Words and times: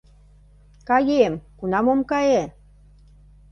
—Каем, 0.87 1.33
кунам 1.57 1.85
ом 1.93 1.99
кае!.. 2.11 2.43